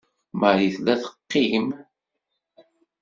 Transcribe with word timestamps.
Marie 0.39 0.73
tella 0.75 0.95
teqqim. 1.01 1.67